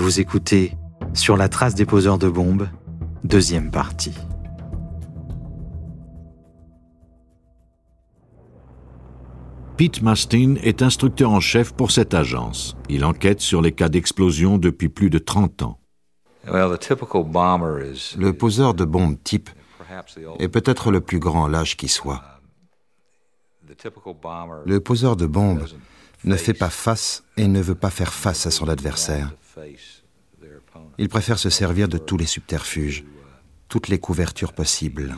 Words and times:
Vous 0.00 0.18
écoutez 0.18 0.72
Sur 1.12 1.36
la 1.36 1.50
trace 1.50 1.74
des 1.74 1.84
poseurs 1.84 2.16
de 2.16 2.30
bombes, 2.30 2.70
deuxième 3.22 3.70
partie. 3.70 4.14
Pete 9.76 10.00
Mastin 10.00 10.54
est 10.62 10.80
instructeur 10.80 11.30
en 11.30 11.40
chef 11.40 11.74
pour 11.74 11.90
cette 11.90 12.14
agence. 12.14 12.78
Il 12.88 13.04
enquête 13.04 13.42
sur 13.42 13.60
les 13.60 13.72
cas 13.72 13.90
d'explosion 13.90 14.56
depuis 14.56 14.88
plus 14.88 15.10
de 15.10 15.18
30 15.18 15.62
ans. 15.64 15.78
Le 16.46 18.30
poseur 18.30 18.72
de 18.72 18.86
bombes 18.86 19.22
type 19.22 19.50
est 20.38 20.48
peut-être 20.48 20.90
le 20.90 21.02
plus 21.02 21.18
grand 21.18 21.46
lâche 21.46 21.76
qui 21.76 21.88
soit. 21.88 22.22
Le 24.64 24.78
poseur 24.78 25.16
de 25.16 25.26
bombes 25.26 25.66
ne 26.24 26.36
fait 26.36 26.54
pas 26.54 26.70
face 26.70 27.22
et 27.36 27.48
ne 27.48 27.60
veut 27.60 27.74
pas 27.74 27.90
faire 27.90 28.14
face 28.14 28.46
à 28.46 28.50
son 28.50 28.66
adversaire. 28.66 29.30
Il 30.98 31.08
préfère 31.08 31.38
se 31.38 31.50
servir 31.50 31.88
de 31.88 31.98
tous 31.98 32.16
les 32.16 32.26
subterfuges, 32.26 33.04
toutes 33.68 33.88
les 33.88 33.98
couvertures 33.98 34.52
possibles. 34.52 35.14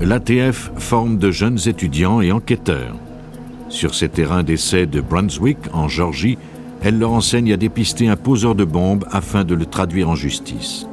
L'ATF 0.00 0.72
forme 0.78 1.18
de 1.18 1.30
jeunes 1.30 1.58
étudiants 1.66 2.20
et 2.20 2.32
enquêteurs. 2.32 2.96
Sur 3.68 3.94
ces 3.94 4.08
terrains 4.08 4.42
d'essai 4.42 4.86
de 4.86 5.00
Brunswick, 5.00 5.58
en 5.72 5.88
Georgie, 5.88 6.38
elle 6.82 6.98
leur 6.98 7.12
enseigne 7.12 7.52
à 7.52 7.56
dépister 7.56 8.08
un 8.08 8.16
poseur 8.16 8.54
de 8.54 8.64
bombes 8.64 9.06
afin 9.10 9.44
de 9.44 9.54
le 9.54 9.66
traduire 9.66 10.08
en 10.08 10.16
justice. 10.16 10.86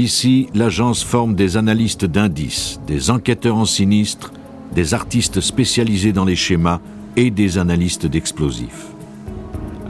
Ici, 0.00 0.46
l'agence 0.54 1.04
forme 1.04 1.34
des 1.34 1.58
analystes 1.58 2.06
d'indices, 2.06 2.80
des 2.86 3.10
enquêteurs 3.10 3.58
en 3.58 3.66
sinistre, 3.66 4.32
des 4.74 4.94
artistes 4.94 5.42
spécialisés 5.42 6.14
dans 6.14 6.24
les 6.24 6.36
schémas 6.36 6.80
et 7.16 7.30
des 7.30 7.58
analystes 7.58 8.06
d'explosifs. 8.06 8.86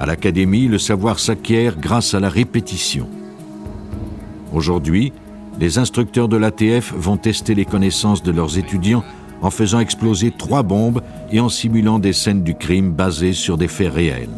À 0.01 0.07
l'académie, 0.07 0.67
le 0.67 0.79
savoir 0.79 1.21
s'acquiert 1.21 1.79
grâce 1.79 2.13
à 2.13 2.19
la 2.19 2.29
répétition. 2.29 3.07
Aujourd'hui, 4.53 5.13
les 5.61 5.79
instructeurs 5.79 6.27
de 6.27 6.37
l'ATF 6.37 6.93
vont 6.93 7.17
tester 7.17 7.55
les 7.55 7.65
connaissances 7.65 8.25
de 8.25 8.33
leurs 8.33 8.59
étudiants 8.59 9.05
en 9.43 9.51
faisant 9.53 9.79
exploser 9.79 10.33
trois 10.37 10.65
bombes 10.65 11.03
et 11.31 11.39
en 11.39 11.49
simulant 11.49 12.01
des 12.01 12.15
scènes 12.15 12.43
du 12.43 12.57
crime 12.57 12.91
basées 12.91 13.33
sur 13.33 13.57
des 13.57 13.69
faits 13.69 13.95
réels. 13.95 14.29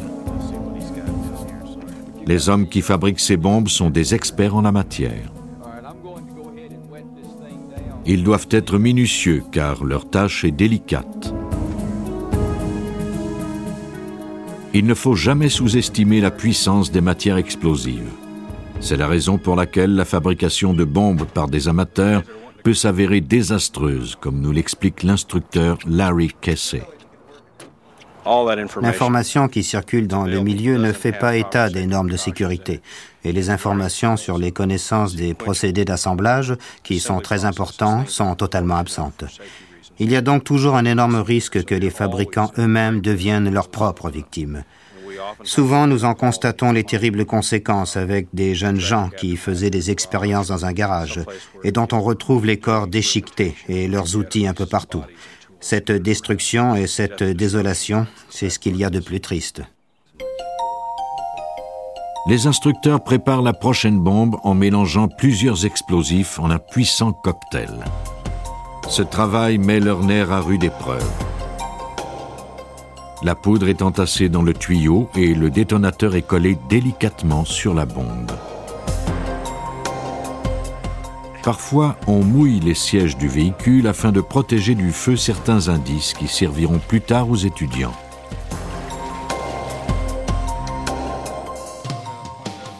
Les 2.27 2.47
hommes 2.47 2.67
qui 2.67 2.81
fabriquent 2.83 3.19
ces 3.19 3.37
bombes 3.37 3.69
sont 3.69 3.89
des 3.89 4.13
experts 4.13 4.55
en 4.55 4.61
la 4.61 4.71
matière. 4.71 5.32
Ils 8.05 8.23
doivent 8.23 8.47
être 8.51 8.77
minutieux 8.77 9.43
car 9.51 9.85
leur 9.85 10.09
tâche 10.09 10.43
est 10.43 10.51
délicate. 10.51 11.33
Il 14.73 14.85
ne 14.85 14.93
faut 14.93 15.15
jamais 15.15 15.49
sous-estimer 15.49 16.19
la 16.19 16.31
puissance 16.31 16.91
des 16.91 16.99
matières 16.99 17.37
explosives. 17.37 18.11
C'est 18.81 18.97
la 18.97 19.07
raison 19.07 19.37
pour 19.37 19.55
laquelle 19.55 19.95
la 19.95 20.03
fabrication 20.03 20.73
de 20.73 20.83
bombes 20.83 21.25
par 21.25 21.47
des 21.47 21.69
amateurs 21.69 22.23
peut 22.63 22.73
s'avérer 22.73 23.21
désastreuse, 23.21 24.17
comme 24.19 24.41
nous 24.41 24.51
l'explique 24.51 25.03
l'instructeur 25.03 25.77
Larry 25.87 26.31
Kessé. 26.41 26.81
L'information 28.81 29.47
qui 29.47 29.63
circule 29.63 30.07
dans 30.07 30.25
le 30.25 30.39
milieu 30.39 30.77
ne 30.77 30.93
fait 30.93 31.11
pas 31.11 31.35
état 31.35 31.69
des 31.69 31.85
normes 31.85 32.09
de 32.09 32.17
sécurité. 32.17 32.81
et 33.25 33.31
les 33.31 33.49
informations 33.49 34.17
sur 34.17 34.37
les 34.37 34.51
connaissances 34.51 35.15
des 35.15 35.33
procédés 35.33 35.85
d'assemblage, 35.85 36.55
qui 36.83 36.99
sont 36.99 37.21
très 37.21 37.45
importants, 37.45 38.05
sont 38.05 38.35
totalement 38.35 38.75
absentes. 38.75 39.23
Il 39.99 40.11
y 40.11 40.15
a 40.15 40.21
donc 40.21 40.43
toujours 40.43 40.75
un 40.75 40.85
énorme 40.85 41.15
risque 41.15 41.63
que 41.63 41.75
les 41.75 41.89
fabricants 41.89 42.51
eux-mêmes 42.57 42.99
deviennent 42.99 43.49
leurs 43.53 43.69
propres 43.69 44.09
victimes. 44.09 44.63
Souvent, 45.43 45.87
nous 45.87 46.05
en 46.05 46.15
constatons 46.15 46.71
les 46.71 46.83
terribles 46.83 47.25
conséquences 47.25 47.97
avec 47.97 48.27
des 48.33 48.55
jeunes 48.55 48.79
gens 48.79 49.09
qui 49.09 49.37
faisaient 49.37 49.69
des 49.69 49.91
expériences 49.91 50.47
dans 50.47 50.65
un 50.65 50.73
garage 50.73 51.21
et 51.63 51.71
dont 51.71 51.87
on 51.91 52.01
retrouve 52.01 52.45
les 52.45 52.57
corps 52.57 52.87
déchiquetés 52.87 53.55
et 53.69 53.87
leurs 53.87 54.15
outils 54.15 54.47
un 54.47 54.53
peu 54.53 54.65
partout. 54.65 55.03
Cette 55.63 55.93
destruction 55.93 56.75
et 56.75 56.87
cette 56.87 57.23
désolation, 57.23 58.05
c'est 58.29 58.49
ce 58.49 58.59
qu'il 58.59 58.75
y 58.75 58.83
a 58.83 58.89
de 58.89 58.99
plus 58.99 59.21
triste. 59.21 59.61
Les 62.27 62.47
instructeurs 62.47 63.01
préparent 63.01 63.41
la 63.41 63.53
prochaine 63.53 63.97
bombe 63.97 64.35
en 64.43 64.55
mélangeant 64.55 65.07
plusieurs 65.07 65.65
explosifs 65.65 66.37
en 66.37 66.51
un 66.51 66.59
puissant 66.59 67.13
cocktail. 67.13 67.85
Ce 68.89 69.03
travail 69.03 69.57
met 69.57 69.79
leur 69.79 70.03
nerf 70.03 70.33
à 70.33 70.41
rude 70.41 70.65
épreuve. 70.65 71.09
La 73.23 73.33
poudre 73.33 73.69
est 73.69 73.81
entassée 73.81 74.27
dans 74.27 74.43
le 74.43 74.53
tuyau 74.53 75.09
et 75.15 75.33
le 75.33 75.49
détonateur 75.49 76.15
est 76.15 76.27
collé 76.27 76.57
délicatement 76.69 77.45
sur 77.45 77.73
la 77.73 77.85
bombe. 77.85 78.33
Parfois, 81.43 81.97
on 82.07 82.23
mouille 82.23 82.61
les 82.61 82.73
sièges 82.73 83.17
du 83.17 83.27
véhicule 83.27 83.87
afin 83.87 84.13
de 84.13 84.21
protéger 84.21 84.75
du 84.75 84.93
feu 84.93 85.17
certains 85.17 85.67
indices 85.67 86.13
qui 86.13 86.29
serviront 86.29 86.79
plus 86.79 87.01
tard 87.01 87.29
aux 87.29 87.35
étudiants. 87.35 87.93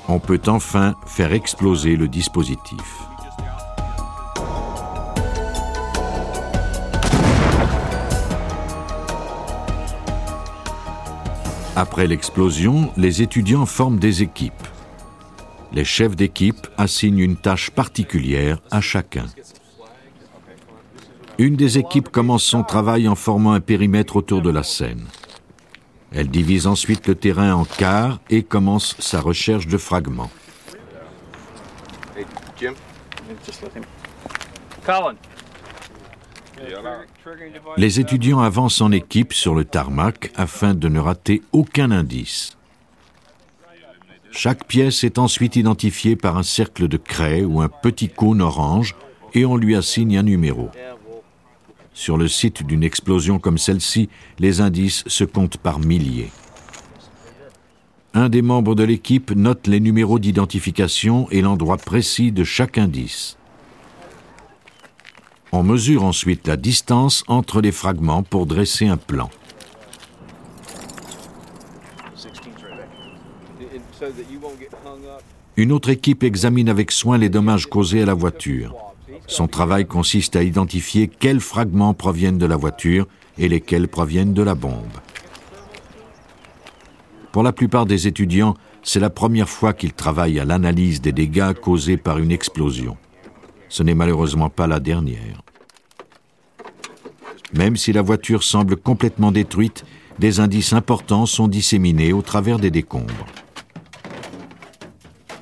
On 0.08 0.18
peut 0.20 0.42
enfin 0.48 0.96
faire 1.06 1.34
exploser 1.34 1.98
le 1.98 2.08
dispositif. 2.08 3.00
Après 11.76 12.08
l'explosion, 12.08 12.94
les 12.96 13.22
étudiants 13.22 13.66
forment 13.66 14.00
des 14.00 14.22
équipes. 14.22 14.63
Les 15.74 15.86
chefs 15.86 16.16
d'équipe 16.16 16.68
assignent 16.78 17.20
une 17.20 17.36
tâche 17.36 17.72
particulière 17.72 18.60
à 18.70 18.80
chacun. 18.80 19.26
Une 21.40 21.56
des 21.56 21.80
équipes 21.80 22.10
commence 22.10 22.44
son 22.44 22.64
travail 22.64 23.08
en 23.08 23.16
formant 23.16 23.54
un 23.54 23.60
périmètre 23.60 24.16
autour 24.16 24.44
de 24.44 24.52
la 24.52 24.62
scène. 24.62 25.08
Elle 26.12 26.30
divise 26.30 26.68
ensuite 26.68 27.08
le 27.08 27.16
terrain 27.16 27.56
en 27.56 27.66
quarts 27.66 28.20
et 28.30 28.44
commence 28.44 28.96
sa 29.00 29.20
recherche 29.20 29.66
de 29.66 29.78
fragments. 29.78 30.30
Les 37.78 38.00
étudiants 38.00 38.42
avancent 38.42 38.82
en 38.82 38.92
équipe 38.92 39.34
sur 39.34 39.56
le 39.56 39.66
tarmac 39.66 40.32
afin 40.36 40.76
de 40.76 40.88
ne 40.88 41.00
rater 41.00 41.42
aucun 41.52 41.90
indice. 41.90 42.58
Chaque 44.36 44.66
pièce 44.66 45.04
est 45.04 45.20
ensuite 45.20 45.56
identifiée 45.58 46.16
par 46.16 46.38
un 46.38 46.44
cercle 46.44 46.88
de 46.88 46.98
craie 46.98 47.44
ou 47.44 47.62
un 47.62 47.70
petit 47.70 48.10
cône 48.10 48.42
orange 48.42 48.96
et 49.36 49.46
on 49.46 49.56
lui 49.56 49.76
assigne 49.76 50.18
un 50.18 50.24
numéro. 50.24 50.70
Sur 51.94 52.18
le 52.18 52.28
site 52.28 52.66
d'une 52.66 52.84
explosion 52.84 53.38
comme 53.38 53.60
celle-ci, 53.60 54.10
les 54.40 54.60
indices 54.60 55.04
se 55.06 55.24
comptent 55.24 55.58
par 55.58 55.80
milliers. 55.80 56.32
Un 58.16 58.30
des 58.30 58.42
membres 58.42 58.74
de 58.74 58.84
l'équipe 58.84 59.32
note 59.32 59.68
les 59.68 59.80
numéros 59.80 60.18
d'identification 60.18 61.28
et 61.30 61.42
l'endroit 61.42 61.78
précis 61.78 62.32
de 62.32 62.44
chaque 62.44 62.80
indice. 62.80 63.38
On 65.52 65.62
mesure 65.62 66.04
ensuite 66.04 66.48
la 66.48 66.58
distance 66.58 67.24
entre 67.28 67.62
les 67.62 67.72
fragments 67.72 68.24
pour 68.24 68.48
dresser 68.48 68.88
un 68.88 68.98
plan. 68.98 69.30
Une 75.56 75.72
autre 75.72 75.90
équipe 75.90 76.24
examine 76.24 76.70
avec 76.70 76.92
soin 76.92 77.18
les 77.18 77.30
dommages 77.30 77.68
causés 77.68 78.02
à 78.02 78.06
la 78.06 78.14
voiture. 78.14 78.76
Son 79.28 79.48
travail 79.48 79.86
consiste 79.86 80.36
à 80.36 80.44
identifier 80.44 81.08
quels 81.08 81.40
fragments 81.40 81.94
proviennent 81.94 82.38
de 82.38 82.46
la 82.46 82.58
voiture 82.58 83.08
et 83.38 83.48
lesquels 83.48 83.88
proviennent 83.88 84.34
de 84.34 84.44
la 84.44 84.56
bombe. 84.56 84.98
Pour 87.32 87.44
la 87.44 87.52
plupart 87.52 87.86
des 87.86 88.08
étudiants, 88.08 88.56
c'est 88.84 89.00
la 89.00 89.10
première 89.10 89.50
fois 89.50 89.74
qu'ils 89.74 89.94
travaillent 89.94 90.40
à 90.40 90.46
l'analyse 90.46 91.02
des 91.02 91.14
dégâts 91.14 91.54
causés 91.54 91.98
par 91.98 92.18
une 92.20 92.32
explosion. 92.32 92.98
Ce 93.70 93.82
n'est 93.82 93.96
malheureusement 93.96 94.50
pas 94.50 94.68
la 94.68 94.80
dernière. 94.80 95.42
Même 97.54 97.78
si 97.78 97.94
la 97.94 98.02
voiture 98.02 98.44
semble 98.44 98.76
complètement 98.76 99.32
détruite, 99.32 99.86
des 100.20 100.40
indices 100.40 100.74
importants 100.74 101.26
sont 101.26 101.48
disséminés 101.48 102.14
au 102.14 102.22
travers 102.22 102.60
des 102.60 102.72
décombres. 102.72 103.26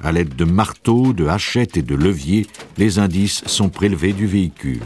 À 0.03 0.11
l'aide 0.11 0.35
de 0.35 0.45
marteaux, 0.45 1.13
de 1.13 1.27
hachettes 1.27 1.77
et 1.77 1.81
de 1.81 1.95
leviers, 1.95 2.47
les 2.77 2.97
indices 2.97 3.43
sont 3.45 3.69
prélevés 3.69 4.13
du 4.13 4.25
véhicule. 4.25 4.81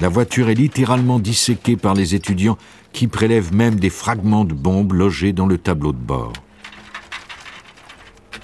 La 0.00 0.08
voiture 0.08 0.48
est 0.48 0.54
littéralement 0.54 1.18
disséquée 1.18 1.76
par 1.76 1.94
les 1.94 2.14
étudiants 2.14 2.58
qui 2.92 3.06
prélèvent 3.06 3.54
même 3.54 3.78
des 3.78 3.90
fragments 3.90 4.44
de 4.44 4.54
bombes 4.54 4.92
logés 4.92 5.32
dans 5.32 5.46
le 5.46 5.58
tableau 5.58 5.92
de 5.92 5.98
bord 5.98 6.32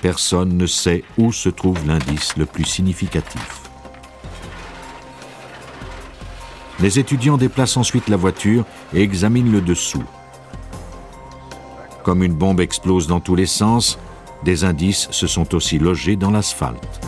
personne 0.06 0.56
ne 0.56 0.66
sait 0.66 1.02
où 1.18 1.32
se 1.32 1.48
trouve 1.48 1.84
l'indice 1.84 2.36
le 2.36 2.46
plus 2.46 2.64
significatif. 2.64 3.55
Les 6.80 6.98
étudiants 6.98 7.38
déplacent 7.38 7.76
ensuite 7.76 8.08
la 8.08 8.16
voiture 8.16 8.64
et 8.92 9.02
examinent 9.02 9.50
le 9.50 9.60
dessous. 9.60 10.04
Comme 12.02 12.22
une 12.22 12.34
bombe 12.34 12.60
explose 12.60 13.06
dans 13.06 13.20
tous 13.20 13.34
les 13.34 13.46
sens, 13.46 13.98
des 14.44 14.64
indices 14.64 15.08
se 15.10 15.26
sont 15.26 15.54
aussi 15.54 15.78
logés 15.78 16.16
dans 16.16 16.30
l'asphalte. 16.30 17.00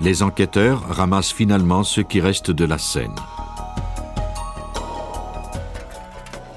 Les 0.00 0.22
enquêteurs 0.22 0.82
ramassent 0.88 1.32
finalement 1.32 1.82
ce 1.82 2.00
qui 2.00 2.20
reste 2.20 2.50
de 2.50 2.64
la 2.64 2.78
scène. 2.78 3.14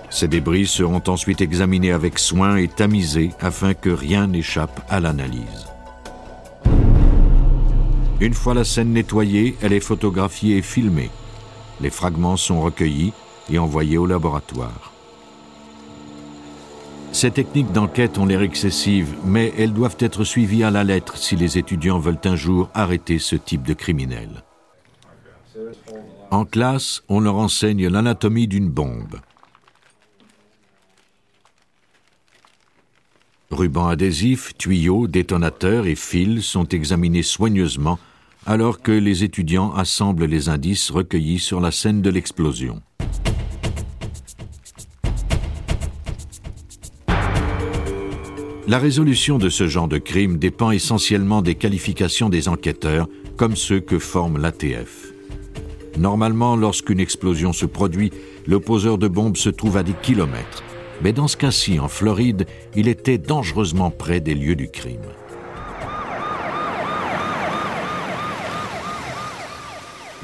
Ces 0.10 0.28
débris 0.28 0.68
seront 0.68 1.02
ensuite 1.08 1.42
examinés 1.42 1.92
avec 1.92 2.20
soin 2.20 2.58
et 2.58 2.68
tamisés 2.68 3.32
afin 3.42 3.74
que 3.74 3.90
rien 3.90 4.28
n'échappe 4.28 4.80
à 4.90 5.00
l'analyse. 5.00 5.73
Une 8.20 8.34
fois 8.34 8.54
la 8.54 8.64
scène 8.64 8.94
nettoyée, 8.94 9.56
elle 9.62 9.74
est 9.74 9.80
photographiée 9.80 10.58
et 10.58 10.62
filmée. 10.62 11.10
Les 11.82 11.90
fragments 11.90 12.38
sont 12.38 12.62
recueillis 12.62 13.14
et 13.50 13.58
envoyés 13.58 13.98
au 13.98 14.06
laboratoire. 14.06 14.94
Ces 17.12 17.32
techniques 17.32 17.72
d'enquête 17.72 18.18
ont 18.18 18.26
l'air 18.26 18.42
excessives, 18.42 19.14
mais 19.24 19.54
elles 19.58 19.74
doivent 19.74 19.98
être 20.00 20.24
suivies 20.24 20.64
à 20.64 20.72
la 20.72 20.84
lettre 20.84 21.18
si 21.18 21.36
les 21.36 21.58
étudiants 21.58 22.00
veulent 22.00 22.18
un 22.26 22.36
jour 22.36 22.70
arrêter 22.74 23.20
ce 23.20 23.36
type 23.36 23.64
de 23.64 23.74
criminel. 23.74 24.44
En 26.32 26.46
classe, 26.46 27.04
on 27.10 27.20
leur 27.20 27.36
enseigne 27.36 27.88
l'anatomie 27.88 28.48
d'une 28.48 28.70
bombe. 28.70 29.20
Rubans 33.54 33.88
adhésifs, 33.88 34.54
tuyaux, 34.58 35.08
détonateurs 35.08 35.86
et 35.88 35.96
fils 35.96 36.44
sont 36.44 36.68
examinés 36.68 37.24
soigneusement 37.24 38.00
alors 38.46 38.82
que 38.82 38.92
les 38.92 39.24
étudiants 39.24 39.74
assemblent 39.74 40.26
les 40.26 40.50
indices 40.50 40.92
recueillis 40.92 41.40
sur 41.40 41.62
la 41.62 41.72
scène 41.72 42.02
de 42.02 42.10
l'explosion. 42.10 42.82
La 48.68 48.80
résolution 48.80 49.38
de 49.38 49.50
ce 49.50 49.68
genre 49.68 49.88
de 49.90 49.98
crime 49.98 50.38
dépend 50.38 50.72
essentiellement 50.72 51.42
des 51.42 51.56
qualifications 51.56 52.30
des 52.30 52.48
enquêteurs, 52.48 53.08
comme 53.36 53.56
ceux 53.56 53.82
que 53.82 54.00
forme 54.00 54.38
l'ATF. 54.38 55.12
Normalement, 55.98 56.56
lorsqu'une 56.56 57.00
explosion 57.00 57.54
se 57.54 57.66
produit, 57.66 58.12
le 58.48 58.60
poseur 58.60 58.98
de 58.98 59.08
bombes 59.08 59.38
se 59.38 59.50
trouve 59.50 59.78
à 59.78 59.84
des 59.84 59.94
kilomètres. 59.94 60.64
Mais 61.02 61.14
dans 61.14 61.28
ce 61.28 61.38
cas-ci, 61.38 61.80
en 61.80 61.88
Floride, 61.88 62.46
il 62.76 62.88
était 62.88 63.18
dangereusement 63.18 63.92
près 63.92 64.20
des 64.20 64.36
lieux 64.36 64.56
du 64.56 64.70
crime. 64.70 65.02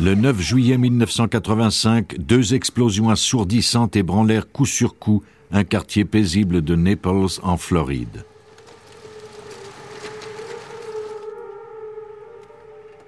Le 0.02 0.16
9 0.16 0.40
juillet 0.40 0.78
1985, 0.78 2.20
deux 2.20 2.54
explosions 2.54 3.10
assourdissantes 3.10 3.98
ébranlèrent 3.98 4.50
coup 4.50 4.66
sur 4.66 4.98
coup 4.98 5.24
un 5.52 5.66
quartier 5.66 6.06
paisible 6.06 6.62
de 6.62 6.76
Naples 6.76 7.40
en 7.44 7.58
Floride. 7.58 8.24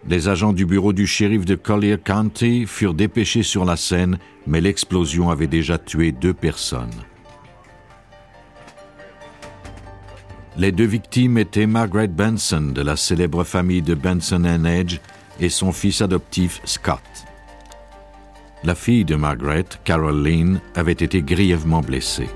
Les 0.09 0.27
agents 0.27 0.51
du 0.51 0.65
bureau 0.65 0.91
du 0.91 1.07
shérif 1.07 1.45
de 1.45 1.55
Collier 1.55 1.97
County 2.03 2.65
furent 2.65 2.93
dépêchés 2.95 3.43
sur 3.43 3.63
la 3.63 3.77
scène, 3.77 4.17
mais 4.45 4.59
l'explosion 4.59 5.29
avait 5.29 5.47
déjà 5.47 5.77
tué 5.77 6.11
deux 6.11 6.33
personnes. 6.33 6.89
Les 10.57 10.73
deux 10.73 10.85
victimes 10.85 11.37
étaient 11.37 11.65
Margaret 11.65 12.09
Benson 12.09 12.73
de 12.75 12.81
la 12.81 12.97
célèbre 12.97 13.45
famille 13.45 13.81
de 13.81 13.93
Benson 13.93 14.43
Edge 14.65 14.99
et 15.39 15.47
son 15.47 15.71
fils 15.71 16.01
adoptif 16.01 16.59
Scott. 16.65 16.99
La 18.65 18.75
fille 18.75 19.05
de 19.05 19.15
Margaret, 19.15 19.65
Caroline, 19.85 20.59
avait 20.75 20.91
été 20.91 21.21
grièvement 21.21 21.79
blessée. 21.79 22.29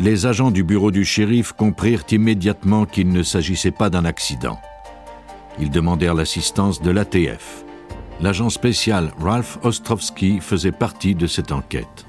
Les 0.00 0.26
agents 0.26 0.50
du 0.50 0.64
bureau 0.64 0.90
du 0.90 1.04
shérif 1.04 1.52
comprirent 1.52 2.04
immédiatement 2.10 2.86
qu'il 2.86 3.10
ne 3.10 3.22
s'agissait 3.22 3.70
pas 3.70 3.90
d'un 3.90 4.06
accident. 4.06 4.58
Ils 5.60 5.70
demandèrent 5.70 6.14
l'assistance 6.14 6.80
de 6.80 6.90
l'ATF 6.90 7.64
l'agent 8.20 8.50
spécial 8.50 9.12
Ralph 9.18 9.58
Ostrovsky 9.62 10.40
faisait 10.40 10.72
partie 10.72 11.14
de 11.14 11.26
cette 11.26 11.52
enquête. 11.52 12.06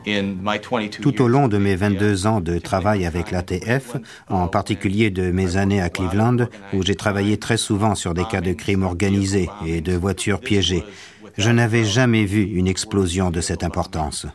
Tout 1.02 1.22
au 1.22 1.28
long 1.28 1.48
de 1.48 1.58
mes 1.58 1.76
22 1.76 2.28
ans 2.28 2.42
de 2.42 2.58
travail 2.60 3.06
avec 3.06 3.32
l'ATF, 3.32 3.98
en 4.30 4.48
particulier 4.48 5.10
de 5.10 5.32
mes 5.32 5.58
années 5.58 5.82
à 5.82 5.90
Cleveland, 5.90 6.48
où 6.74 6.84
j'ai 6.84 6.96
travaillé 6.96 7.38
très 7.38 7.58
souvent 7.58 7.96
sur 7.96 8.14
des 8.14 8.26
cas 8.26 8.42
de 8.42 8.54
crimes 8.54 8.84
organisés 8.84 9.50
et 9.66 9.82
de 9.82 9.94
voitures 9.94 10.40
piégées, 10.40 10.84
je 11.38 11.50
n'avais 11.50 11.84
jamais 11.84 12.26
vu 12.26 12.44
une 12.44 12.68
explosion 12.68 13.32
de 13.32 13.42
cette 13.42 13.64
importance. 13.64 14.26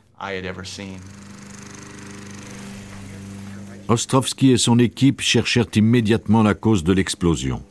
Ostrovsky 3.88 4.52
et 4.52 4.58
son 4.58 4.78
équipe 4.78 5.20
cherchèrent 5.20 5.66
immédiatement 5.74 6.42
la 6.42 6.54
cause 6.54 6.84
de 6.84 6.92
l'explosion. 6.92 7.62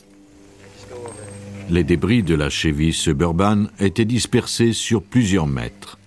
Les 1.70 1.84
débris 1.84 2.24
de 2.24 2.34
la 2.34 2.50
Chevy 2.50 2.94
Suburban 2.94 3.66
étaient 3.80 4.06
dispersés 4.06 4.74
sur 4.74 5.04
plusieurs 5.04 5.46
mètres. 5.46 6.00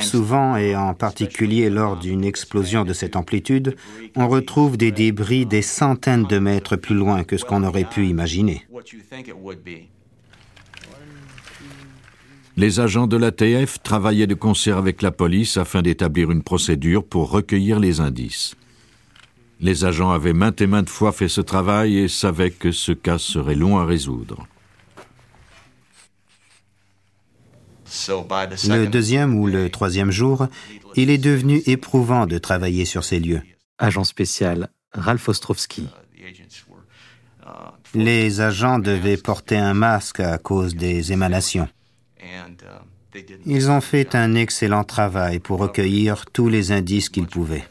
Souvent, 0.00 0.56
et 0.56 0.74
en 0.74 0.94
particulier 0.94 1.68
lors 1.68 1.98
d'une 1.98 2.24
explosion 2.24 2.84
de 2.84 2.94
cette 2.94 3.16
amplitude, 3.16 3.76
on 4.14 4.28
retrouve 4.28 4.78
des 4.78 4.92
débris 4.92 5.44
des 5.44 5.60
centaines 5.60 6.24
de 6.24 6.38
mètres 6.38 6.76
plus 6.76 6.94
loin 6.94 7.22
que 7.22 7.36
ce 7.36 7.44
qu'on 7.44 7.62
aurait 7.62 7.84
pu 7.84 8.06
imaginer. 8.06 8.66
Les 12.56 12.80
agents 12.80 13.06
de 13.06 13.18
l'ATF 13.18 13.82
travaillaient 13.82 14.26
de 14.26 14.34
concert 14.34 14.78
avec 14.78 15.02
la 15.02 15.10
police 15.10 15.58
afin 15.58 15.82
d'établir 15.82 16.30
une 16.30 16.42
procédure 16.42 17.04
pour 17.04 17.30
recueillir 17.30 17.78
les 17.78 18.00
indices. 18.00 18.56
Les 19.60 19.84
agents 19.84 20.10
avaient 20.10 20.34
maintes 20.34 20.60
et 20.60 20.66
maintes 20.66 20.90
fois 20.90 21.12
fait 21.12 21.28
ce 21.28 21.40
travail 21.40 21.98
et 21.98 22.08
savaient 22.08 22.50
que 22.50 22.72
ce 22.72 22.92
cas 22.92 23.18
serait 23.18 23.54
long 23.54 23.78
à 23.78 23.84
résoudre. 23.84 24.46
Le 28.08 28.86
deuxième 28.86 29.38
ou 29.38 29.46
le 29.46 29.70
troisième 29.70 30.10
jour, 30.10 30.48
il 30.96 31.10
est 31.10 31.18
devenu 31.18 31.62
éprouvant 31.66 32.26
de 32.26 32.38
travailler 32.38 32.84
sur 32.84 33.04
ces 33.04 33.20
lieux. 33.20 33.42
Agent 33.78 34.04
spécial 34.04 34.68
Ralph 34.92 35.28
Ostrovsky. 35.28 35.88
Les 37.94 38.40
agents 38.40 38.78
devaient 38.78 39.16
porter 39.16 39.56
un 39.56 39.74
masque 39.74 40.20
à 40.20 40.36
cause 40.38 40.74
des 40.74 41.12
émanations. 41.12 41.68
Ils 43.46 43.70
ont 43.70 43.80
fait 43.80 44.14
un 44.14 44.34
excellent 44.34 44.84
travail 44.84 45.38
pour 45.38 45.58
recueillir 45.58 46.26
tous 46.26 46.48
les 46.48 46.72
indices 46.72 47.08
qu'ils 47.08 47.28
pouvaient. 47.28 47.64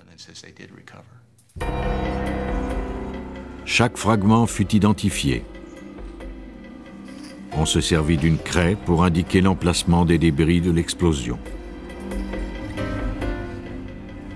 Chaque 3.66 3.98
fragment 3.98 4.46
fut 4.46 4.76
identifié. 4.76 5.44
On 7.58 7.66
se 7.66 7.82
servit 7.82 8.18
d'une 8.18 8.38
craie 8.38 8.78
pour 8.86 9.04
indiquer 9.04 9.42
l'emplacement 9.42 10.06
des 10.06 10.20
débris 10.20 10.62
de 10.62 10.72
l'explosion. 10.72 11.40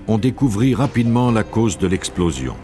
On 0.08 0.18
découvrit 0.18 0.74
rapidement 0.74 1.30
la 1.30 1.44
cause 1.44 1.78
de 1.78 1.86
l'explosion. 1.86 2.56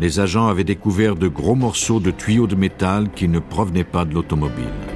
Les 0.00 0.18
agents 0.18 0.48
avaient 0.48 0.64
découvert 0.64 1.14
de 1.14 1.28
gros 1.28 1.54
morceaux 1.54 2.00
de 2.00 2.10
tuyaux 2.10 2.48
de 2.48 2.56
métal 2.56 3.08
qui 3.12 3.28
ne 3.28 3.38
provenaient 3.38 3.84
pas 3.84 4.04
de 4.04 4.14
l'automobile. 4.14 4.95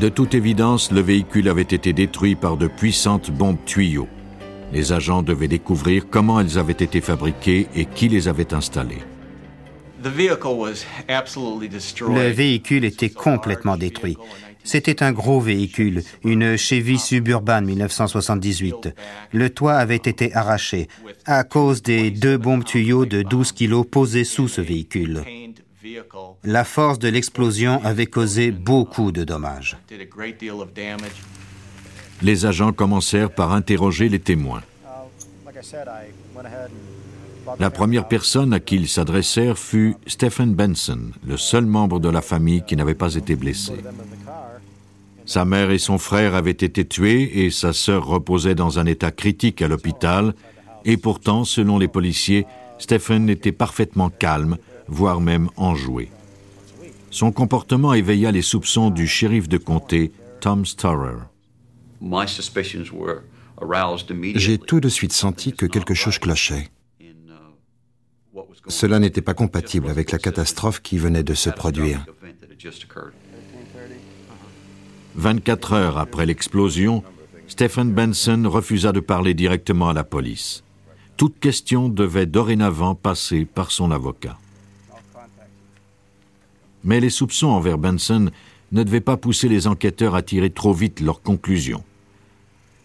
De 0.00 0.10
toute 0.10 0.34
évidence, 0.34 0.92
le 0.92 1.00
véhicule 1.00 1.48
avait 1.48 1.62
été 1.62 1.94
détruit 1.94 2.34
par 2.34 2.58
de 2.58 2.66
puissantes 2.66 3.30
bombes 3.30 3.64
tuyaux. 3.64 4.08
Les 4.72 4.92
agents 4.92 5.22
devaient 5.22 5.48
découvrir 5.48 6.08
comment 6.10 6.38
elles 6.38 6.58
avaient 6.58 6.72
été 6.72 7.00
fabriquées 7.00 7.66
et 7.74 7.86
qui 7.86 8.08
les 8.08 8.28
avait 8.28 8.52
installées. 8.52 9.02
Le 12.04 12.30
véhicule 12.30 12.84
était 12.84 13.08
complètement 13.08 13.78
détruit. 13.78 14.18
C'était 14.64 15.02
un 15.02 15.12
gros 15.12 15.40
véhicule, 15.40 16.02
une 16.24 16.56
Chevy 16.58 16.98
Suburban 16.98 17.62
1978. 17.62 18.94
Le 19.32 19.50
toit 19.50 19.76
avait 19.76 19.96
été 19.96 20.34
arraché 20.34 20.88
à 21.24 21.42
cause 21.44 21.82
des 21.82 22.10
deux 22.10 22.36
bombes 22.36 22.64
tuyaux 22.64 23.06
de 23.06 23.22
12 23.22 23.52
kilos 23.52 23.86
posées 23.90 24.24
sous 24.24 24.48
ce 24.48 24.60
véhicule. 24.60 25.22
La 26.44 26.64
force 26.64 26.98
de 26.98 27.08
l'explosion 27.08 27.80
avait 27.84 28.06
causé 28.06 28.50
beaucoup 28.50 29.12
de 29.12 29.24
dommages. 29.24 29.76
Les 32.22 32.46
agents 32.46 32.72
commencèrent 32.72 33.30
par 33.30 33.52
interroger 33.52 34.08
les 34.08 34.18
témoins. 34.18 34.62
La 37.58 37.70
première 37.70 38.08
personne 38.08 38.52
à 38.52 38.60
qui 38.60 38.76
ils 38.76 38.88
s'adressèrent 38.88 39.58
fut 39.58 39.96
Stephen 40.06 40.54
Benson, 40.54 41.12
le 41.24 41.36
seul 41.36 41.64
membre 41.64 42.00
de 42.00 42.08
la 42.08 42.22
famille 42.22 42.62
qui 42.66 42.76
n'avait 42.76 42.94
pas 42.94 43.14
été 43.14 43.36
blessé. 43.36 43.74
Sa 45.24 45.44
mère 45.44 45.70
et 45.70 45.78
son 45.78 45.98
frère 45.98 46.34
avaient 46.34 46.50
été 46.50 46.84
tués 46.84 47.44
et 47.44 47.50
sa 47.50 47.72
sœur 47.72 48.06
reposait 48.06 48.54
dans 48.54 48.78
un 48.78 48.86
état 48.86 49.10
critique 49.10 49.62
à 49.62 49.68
l'hôpital, 49.68 50.34
et 50.84 50.96
pourtant, 50.96 51.44
selon 51.44 51.78
les 51.78 51.88
policiers, 51.88 52.46
Stephen 52.78 53.28
était 53.28 53.52
parfaitement 53.52 54.08
calme, 54.08 54.56
voire 54.88 55.20
même 55.20 55.48
enjoué. 55.56 56.10
Son 57.10 57.32
comportement 57.32 57.94
éveilla 57.94 58.30
les 58.32 58.42
soupçons 58.42 58.90
du 58.90 59.06
shérif 59.06 59.48
de 59.48 59.58
comté, 59.58 60.12
Tom 60.40 60.66
Storer. 60.66 61.16
J'ai 64.34 64.58
tout 64.58 64.80
de 64.80 64.88
suite 64.88 65.12
senti 65.12 65.52
que 65.52 65.66
quelque 65.66 65.94
chose 65.94 66.18
clochait. 66.18 66.68
Cela 68.68 68.98
n'était 68.98 69.22
pas 69.22 69.34
compatible 69.34 69.88
avec 69.88 70.10
la 70.10 70.18
catastrophe 70.18 70.80
qui 70.82 70.98
venait 70.98 71.22
de 71.22 71.34
se 71.34 71.50
produire. 71.50 72.04
24 75.14 75.72
heures 75.72 75.98
après 75.98 76.26
l'explosion, 76.26 77.02
Stephen 77.48 77.92
Benson 77.92 78.42
refusa 78.46 78.92
de 78.92 79.00
parler 79.00 79.32
directement 79.32 79.88
à 79.88 79.94
la 79.94 80.04
police. 80.04 80.64
Toute 81.16 81.38
question 81.38 81.88
devait 81.88 82.26
dorénavant 82.26 82.94
passer 82.94 83.46
par 83.46 83.70
son 83.70 83.90
avocat. 83.90 84.36
Mais 86.86 87.00
les 87.00 87.10
soupçons 87.10 87.48
envers 87.48 87.78
Benson 87.78 88.30
ne 88.70 88.82
devaient 88.84 89.00
pas 89.00 89.16
pousser 89.16 89.48
les 89.48 89.66
enquêteurs 89.66 90.14
à 90.14 90.22
tirer 90.22 90.50
trop 90.50 90.72
vite 90.72 91.00
leurs 91.00 91.20
conclusions. 91.20 91.82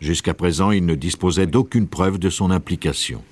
Jusqu'à 0.01 0.33
présent, 0.33 0.71
il 0.71 0.87
ne 0.87 0.95
disposait 0.95 1.45
d'aucune 1.45 1.87
preuve 1.87 2.17
de 2.17 2.31
son 2.31 2.49
implication. 2.49 3.23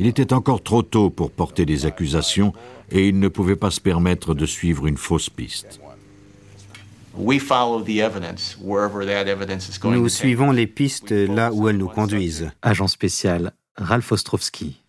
Il 0.00 0.08
était 0.08 0.32
encore 0.32 0.60
trop 0.60 0.82
tôt 0.82 1.08
pour 1.08 1.30
porter 1.30 1.64
des 1.64 1.86
accusations 1.86 2.52
et 2.90 3.06
il 3.08 3.20
ne 3.20 3.28
pouvait 3.28 3.54
pas 3.54 3.70
se 3.70 3.80
permettre 3.80 4.34
de 4.34 4.44
suivre 4.44 4.88
une 4.88 4.96
fausse 4.96 5.30
piste. 5.30 5.80
Nous 9.84 10.08
suivons 10.08 10.50
les 10.50 10.66
pistes 10.66 11.10
là 11.12 11.52
où 11.52 11.68
elles 11.68 11.76
nous 11.76 11.88
conduisent. 11.88 12.50
Agent 12.62 12.88
spécial 12.88 13.52
Ralph 13.76 14.10
Ostrovsky. 14.10 14.81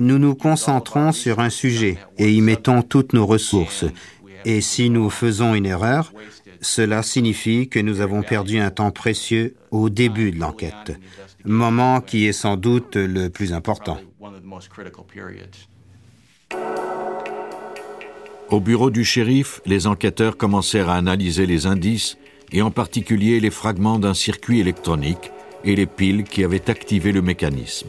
Nous 0.00 0.18
nous 0.18 0.34
concentrons 0.34 1.12
sur 1.12 1.40
un 1.40 1.50
sujet 1.50 1.98
et 2.18 2.32
y 2.32 2.40
mettons 2.40 2.82
toutes 2.82 3.12
nos 3.12 3.26
ressources. 3.26 3.84
Et 4.44 4.60
si 4.60 4.90
nous 4.90 5.10
faisons 5.10 5.54
une 5.54 5.66
erreur, 5.66 6.12
cela 6.60 7.02
signifie 7.02 7.68
que 7.68 7.78
nous 7.80 8.00
avons 8.00 8.22
perdu 8.22 8.58
un 8.58 8.70
temps 8.70 8.90
précieux 8.90 9.56
au 9.70 9.90
début 9.90 10.30
de 10.30 10.38
l'enquête, 10.38 10.98
moment 11.44 12.00
qui 12.00 12.26
est 12.26 12.32
sans 12.32 12.56
doute 12.56 12.96
le 12.96 13.28
plus 13.28 13.52
important. 13.52 13.98
Au 18.50 18.60
bureau 18.60 18.90
du 18.90 19.04
shérif, 19.04 19.60
les 19.66 19.86
enquêteurs 19.86 20.36
commencèrent 20.36 20.88
à 20.88 20.96
analyser 20.96 21.46
les 21.46 21.66
indices, 21.66 22.16
et 22.50 22.62
en 22.62 22.70
particulier 22.70 23.40
les 23.40 23.50
fragments 23.50 23.98
d'un 23.98 24.14
circuit 24.14 24.60
électronique 24.60 25.30
et 25.64 25.76
les 25.76 25.86
piles 25.86 26.24
qui 26.24 26.44
avaient 26.44 26.70
activé 26.70 27.12
le 27.12 27.20
mécanisme. 27.20 27.88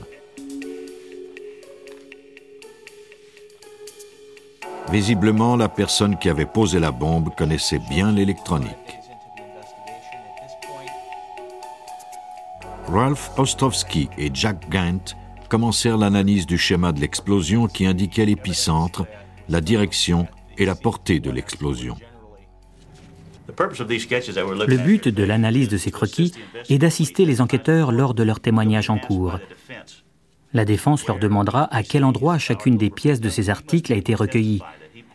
Visiblement, 4.92 5.56
la 5.56 5.70
personne 5.70 6.18
qui 6.18 6.30
avait 6.30 6.48
posé 6.48 6.80
la 6.80 6.92
bombe 6.92 7.30
connaissait 7.36 7.80
bien 7.90 8.12
l'électronique. 8.12 8.98
Ralph 12.88 13.30
Ostrovsky 13.38 14.10
et 14.18 14.32
Jack 14.34 14.68
Gant 14.70 15.16
commencèrent 15.48 15.98
l'analyse 15.98 16.48
du 16.48 16.58
schéma 16.58 16.92
de 16.92 17.00
l'explosion 17.00 17.68
qui 17.68 17.86
indiquait 17.86 18.26
l'épicentre, 18.26 19.06
la 19.48 19.62
direction 19.62 20.28
et 20.58 20.66
la 20.66 20.74
portée 20.76 21.20
de 21.20 21.30
l'explosion. 21.30 21.96
Le 23.48 24.78
but 24.78 25.08
de 25.08 25.24
l'analyse 25.24 25.70
de 25.70 25.78
ces 25.78 25.92
croquis 25.92 26.34
est 26.70 26.78
d'assister 26.80 27.26
les 27.26 27.42
enquêteurs 27.42 27.92
lors 27.92 28.16
de 28.16 28.24
leur 28.24 28.40
témoignage 28.40 28.90
en 28.90 28.98
cours. 28.98 29.40
La 30.54 30.66
défense 30.66 31.06
leur 31.06 31.20
demandera 31.20 31.74
à 31.74 31.84
quel 31.84 32.04
endroit 32.04 32.40
chacune 32.40 32.78
des 32.78 32.90
pièces 32.90 33.22
de 33.22 33.30
ces 33.30 33.52
articles 33.52 33.94
a 33.94 33.96
été 33.96 34.16
recueillie, 34.16 34.64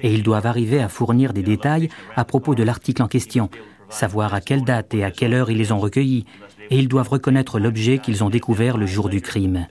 et 0.05 0.13
ils 0.13 0.23
doivent 0.23 0.47
arriver 0.47 0.81
à 0.81 0.89
fournir 0.89 1.33
des 1.33 1.43
détails 1.43 1.89
à 2.15 2.25
propos 2.25 2.55
de 2.55 2.63
l'article 2.63 3.03
en 3.03 3.09
question, 3.09 3.49
savoir 3.89 4.35
à 4.35 4.41
quelle 4.43 4.63
date 4.63 4.93
et 4.95 5.03
à 5.03 5.11
quelle 5.11 5.33
heure 5.33 5.51
ils 5.51 5.57
les 5.57 5.73
ont 5.73 5.81
recueillis, 5.81 6.27
et 6.71 6.79
ils 6.79 6.89
doivent 6.89 7.09
reconnaître 7.09 7.59
l'objet 7.59 7.99
qu'ils 7.99 8.23
ont 8.23 8.31
découvert 8.31 8.77
le 8.77 8.87
jour 8.87 9.09
du 9.09 9.23
crime. 9.23 9.67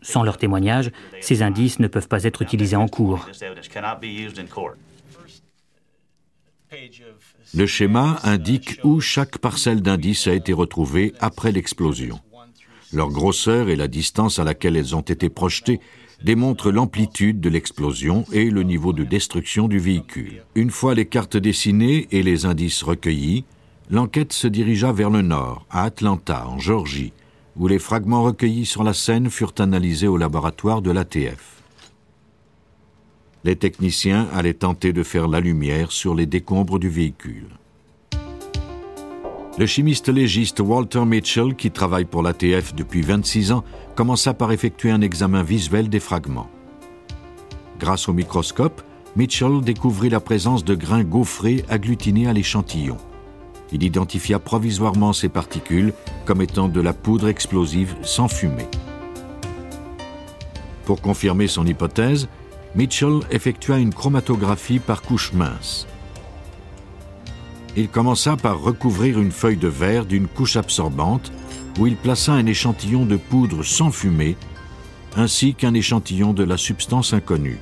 Sans 0.00 0.22
leur 0.22 0.38
témoignage, 0.38 0.90
ces 1.20 1.42
indices 1.42 1.78
ne 1.78 1.88
peuvent 1.88 2.08
pas 2.08 2.24
être 2.24 2.40
utilisés 2.42 2.76
en 2.76 2.88
cours. 2.88 3.28
Le 7.54 7.66
schéma 7.66 8.18
indique 8.24 8.80
où 8.82 9.00
chaque 9.00 9.38
parcelle 9.38 9.82
d'indices 9.82 10.26
a 10.26 10.32
été 10.32 10.52
retrouvée 10.54 11.12
après 11.20 11.52
l'explosion. 11.52 12.18
Leur 12.92 13.10
grosseur 13.10 13.68
et 13.68 13.76
la 13.76 13.88
distance 13.88 14.38
à 14.38 14.44
laquelle 14.44 14.76
elles 14.76 14.96
ont 14.96 15.00
été 15.00 15.28
projetées 15.28 15.80
démontrent 16.22 16.70
l'amplitude 16.70 17.40
de 17.40 17.48
l'explosion 17.48 18.24
et 18.32 18.50
le 18.50 18.62
niveau 18.62 18.92
de 18.92 19.04
destruction 19.04 19.68
du 19.68 19.78
véhicule. 19.78 20.42
Une 20.54 20.70
fois 20.70 20.94
les 20.94 21.06
cartes 21.06 21.36
dessinées 21.36 22.06
et 22.10 22.22
les 22.22 22.46
indices 22.46 22.82
recueillis, 22.82 23.44
l'enquête 23.90 24.32
se 24.32 24.46
dirigea 24.46 24.92
vers 24.92 25.10
le 25.10 25.22
nord, 25.22 25.66
à 25.70 25.84
Atlanta, 25.84 26.46
en 26.48 26.58
Géorgie, 26.58 27.12
où 27.56 27.68
les 27.68 27.78
fragments 27.78 28.22
recueillis 28.22 28.66
sur 28.66 28.84
la 28.84 28.94
scène 28.94 29.30
furent 29.30 29.54
analysés 29.58 30.08
au 30.08 30.16
laboratoire 30.16 30.82
de 30.82 30.90
l'ATF. 30.90 31.62
Les 33.44 33.56
techniciens 33.56 34.26
allaient 34.32 34.54
tenter 34.54 34.92
de 34.92 35.02
faire 35.02 35.28
la 35.28 35.40
lumière 35.40 35.92
sur 35.92 36.14
les 36.14 36.26
décombres 36.26 36.78
du 36.78 36.88
véhicule. 36.88 37.48
Le 39.56 39.66
chimiste 39.66 40.08
légiste 40.08 40.58
Walter 40.58 41.04
Mitchell, 41.04 41.54
qui 41.54 41.70
travaille 41.70 42.06
pour 42.06 42.24
l'ATF 42.24 42.74
depuis 42.74 43.02
26 43.02 43.52
ans, 43.52 43.62
commença 43.94 44.34
par 44.34 44.50
effectuer 44.50 44.90
un 44.90 45.00
examen 45.00 45.44
visuel 45.44 45.88
des 45.88 46.00
fragments. 46.00 46.48
Grâce 47.78 48.08
au 48.08 48.12
microscope, 48.12 48.82
Mitchell 49.14 49.60
découvrit 49.60 50.10
la 50.10 50.18
présence 50.18 50.64
de 50.64 50.74
grains 50.74 51.04
gaufrés 51.04 51.64
agglutinés 51.68 52.26
à 52.26 52.32
l'échantillon. 52.32 52.96
Il 53.70 53.84
identifia 53.84 54.40
provisoirement 54.40 55.12
ces 55.12 55.28
particules 55.28 55.92
comme 56.24 56.42
étant 56.42 56.68
de 56.68 56.80
la 56.80 56.92
poudre 56.92 57.28
explosive 57.28 57.94
sans 58.02 58.26
fumée. 58.26 58.66
Pour 60.84 61.00
confirmer 61.00 61.46
son 61.46 61.64
hypothèse, 61.64 62.28
Mitchell 62.74 63.20
effectua 63.30 63.78
une 63.78 63.94
chromatographie 63.94 64.80
par 64.80 65.00
couche 65.00 65.32
mince 65.32 65.86
il 67.76 67.88
commença 67.88 68.36
par 68.36 68.60
recouvrir 68.60 69.18
une 69.20 69.32
feuille 69.32 69.56
de 69.56 69.68
verre 69.68 70.06
d'une 70.06 70.28
couche 70.28 70.56
absorbante 70.56 71.32
où 71.78 71.86
il 71.86 71.96
plaça 71.96 72.32
un 72.32 72.46
échantillon 72.46 73.04
de 73.04 73.16
poudre 73.16 73.64
sans 73.64 73.90
fumée 73.90 74.36
ainsi 75.16 75.54
qu'un 75.54 75.74
échantillon 75.74 76.32
de 76.32 76.44
la 76.44 76.56
substance 76.56 77.12
inconnue. 77.12 77.58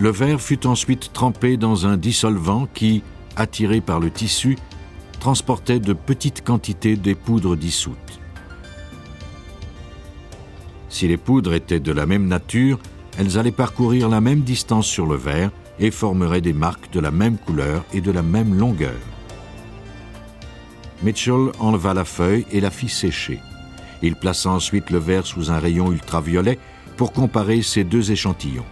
Le 0.00 0.10
verre 0.10 0.40
fut 0.40 0.66
ensuite 0.66 1.12
trempé 1.12 1.58
dans 1.58 1.86
un 1.86 1.98
dissolvant 1.98 2.66
qui, 2.72 3.02
attiré 3.36 3.82
par 3.82 4.00
le 4.00 4.10
tissu, 4.10 4.56
transportait 5.18 5.80
de 5.80 5.92
petites 5.92 6.42
quantités 6.42 6.96
des 6.96 7.14
poudres 7.14 7.56
dissoutes. 7.56 8.20
Si 10.88 11.06
les 11.06 11.18
poudres 11.18 11.52
étaient 11.52 11.80
de 11.80 11.92
la 11.92 12.06
même 12.06 12.26
nature, 12.26 12.78
elles 13.20 13.36
allaient 13.36 13.50
parcourir 13.50 14.08
la 14.08 14.22
même 14.22 14.40
distance 14.40 14.86
sur 14.86 15.04
le 15.04 15.14
verre 15.14 15.50
et 15.78 15.90
formeraient 15.90 16.40
des 16.40 16.54
marques 16.54 16.90
de 16.90 17.00
la 17.00 17.10
même 17.10 17.36
couleur 17.36 17.84
et 17.92 18.00
de 18.00 18.10
la 18.10 18.22
même 18.22 18.54
longueur. 18.54 18.98
Mitchell 21.02 21.52
enleva 21.58 21.92
la 21.92 22.06
feuille 22.06 22.46
et 22.50 22.60
la 22.60 22.70
fit 22.70 22.88
sécher. 22.88 23.38
Il 24.00 24.16
plaça 24.16 24.48
ensuite 24.48 24.88
le 24.88 24.96
verre 24.96 25.26
sous 25.26 25.50
un 25.50 25.58
rayon 25.58 25.92
ultraviolet 25.92 26.58
pour 26.96 27.12
comparer 27.12 27.60
ces 27.60 27.84
deux 27.84 28.10
échantillons. 28.10 28.64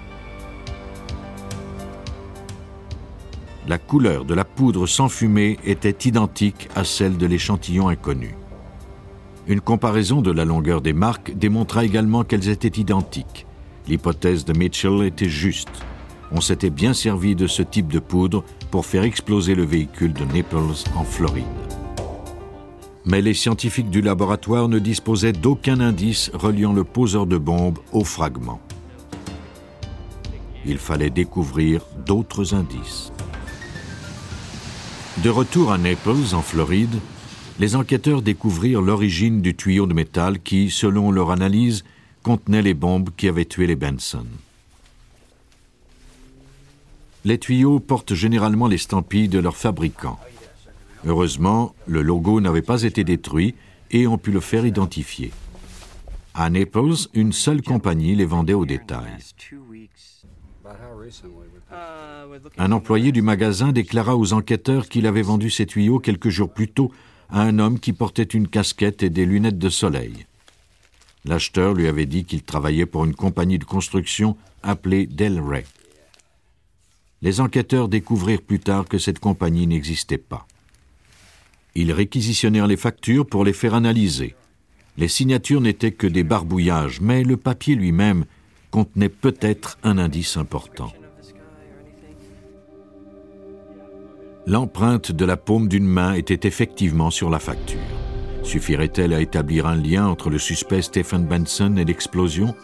La 3.67 3.77
couleur 3.77 4.25
de 4.25 4.33
la 4.33 4.47
poudre 4.47 4.87
sans 4.87 5.11
fumée 5.11 5.59
était 5.63 6.09
identique 6.09 6.71
à 6.75 6.85
celle 6.85 7.19
de 7.19 7.27
l'échantillon 7.27 7.89
inconnu. 7.89 8.35
Une 9.47 9.61
comparaison 9.61 10.23
de 10.23 10.33
la 10.33 10.47
longueur 10.47 10.81
des 10.81 10.95
marques 10.95 11.37
démontra 11.37 11.85
également 11.85 12.25
qu'elles 12.25 12.49
étaient 12.49 12.81
identiques. 12.81 13.45
L'hypothèse 13.89 14.45
de 14.45 14.53
Mitchell 14.53 15.03
était 15.05 15.31
juste. 15.31 15.71
On 16.31 16.43
s'était 16.43 16.69
bien 16.69 16.93
servi 16.93 17.35
de 17.35 17.47
ce 17.47 17.63
type 17.63 17.91
de 17.91 17.99
poudre 17.99 18.45
pour 18.71 18.85
faire 18.85 19.03
exploser 19.03 19.55
le 19.55 19.65
véhicule 19.65 20.13
de 20.13 20.25
Naples 20.27 20.75
en 20.95 21.05
Floride. 21.05 21.45
Mais 23.07 23.23
les 23.23 23.33
scientifiques 23.33 23.89
du 23.89 24.03
laboratoire 24.03 24.69
ne 24.69 24.79
disposaient 24.79 25.33
d'aucun 25.33 25.81
indice 25.81 26.31
reliant 26.35 26.75
le 26.75 26.85
poseur 26.85 27.27
de 27.27 27.39
bombes 27.39 27.79
au 27.93 28.05
fragment. 28.05 28.61
Il 30.67 30.77
fallait 30.77 31.09
découvrir 31.09 31.81
d'autres 32.05 32.55
indices. 32.55 33.11
De 35.25 35.31
retour 35.31 35.73
à 35.73 35.79
Naples, 35.79 36.35
en 36.35 36.43
Floride, 36.43 37.01
les 37.59 37.75
enquêteurs 37.75 38.21
découvrirent 38.21 38.83
l'origine 38.83 39.41
du 39.41 39.57
tuyau 39.57 39.87
de 39.87 39.95
métal 39.95 40.41
qui, 40.41 40.71
selon 40.71 41.11
leur 41.11 41.31
analyse, 41.31 41.85
contenait 42.23 42.63
les 42.63 42.75
bombes 42.75 43.11
qui 43.17 43.29
avaient 43.29 43.45
tué 43.45 43.67
les 43.67 43.77
Benson. 43.77 44.27
Les 47.25 47.39
tuyaux 47.39 47.81
portent 47.81 48.15
généralement 48.15 48.69
l'estampille 48.69 49.29
de 49.29 49.39
leur 49.39 49.57
fabricant. 49.57 50.19
Heureusement, 51.05 51.75
le 51.87 52.03
logo 52.03 52.41
n'avait 52.41 52.63
pas 52.63 52.83
été 52.83 53.05
détruit 53.05 53.55
et 53.91 54.07
on 54.07 54.19
pu 54.19 54.31
le 54.31 54.41
faire 54.41 54.67
identifier. 54.67 55.33
À 56.35 56.51
Naples, 56.51 57.09
une 57.15 57.33
seule 57.33 57.63
compagnie 57.63 58.15
les 58.15 58.25
vendait 58.25 58.55
au 58.55 58.65
détail. 58.65 59.11
Un 62.59 62.73
employé 62.73 63.11
du 63.11 63.23
magasin 63.23 63.73
déclara 63.73 64.17
aux 64.17 64.33
enquêteurs 64.33 64.89
qu'il 64.89 65.07
avait 65.07 65.23
vendu 65.23 65.51
ces 65.51 65.67
tuyaux 65.67 65.99
quelques 65.99 66.29
jours 66.29 66.53
plus 66.53 66.69
tôt 66.69 66.93
à 67.31 67.43
un 67.43 67.59
homme 67.59 67.81
qui 67.81 67.93
portait 67.93 68.23
une 68.23 68.49
casquette 68.49 69.03
et 69.03 69.11
des 69.11 69.27
lunettes 69.27 69.59
de 69.59 69.69
soleil. 69.69 70.28
L'acheteur 71.25 71.75
lui 71.75 71.89
avait 71.89 72.07
dit 72.07 72.25
qu'il 72.25 72.43
travaillait 72.43 72.87
pour 72.87 73.05
une 73.05 73.15
compagnie 73.15 73.59
de 73.59 73.65
construction 73.65 74.37
appelée 74.63 75.07
Delray. 75.07 75.65
Les 77.23 77.41
enquêteurs 77.41 77.89
découvrirent 77.89 78.43
plus 78.43 78.61
tard 78.61 78.87
que 78.87 78.99
cette 78.99 79.19
compagnie 79.19 79.67
n'existait 79.67 80.19
pas. 80.19 80.47
Ils 81.75 81.93
réquisitionnèrent 81.93 82.67
les 82.67 82.77
factures 82.77 83.27
pour 83.27 83.45
les 83.45 83.53
faire 83.53 83.75
analyser. 83.75 84.35
Les 84.97 85.09
signatures 85.09 85.61
n'étaient 85.61 85.93
que 85.93 86.07
des 86.07 86.25
barbouillages, 86.25 87.01
mais 87.01 87.25
le 87.25 87.37
papier 87.37 87.75
lui-même 87.75 88.25
contenait 88.71 89.09
peut-être 89.09 89.79
un 89.83 89.99
indice 89.99 90.37
important. 90.37 90.93
L'empreinte 94.47 95.13
de 95.13 95.25
la 95.25 95.37
paume 95.37 95.69
d'une 95.69 95.87
main 95.87 96.15
était 96.15 96.49
effectivement 96.49 97.11
sur 97.11 97.31
la 97.31 97.39
facture. 97.39 98.08
Suffirait-elle 98.49 99.13
à 99.13 99.21
établir 99.21 99.67
un 99.67 99.77
lien 99.77 100.07
entre 100.07 100.31
le 100.31 100.39
suspect 100.39 100.81
Stephen 100.81 101.27
Benson 101.27 101.77
et 101.77 101.85
l'explosion? 101.85 102.55